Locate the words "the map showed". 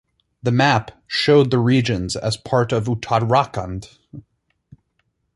0.41-1.51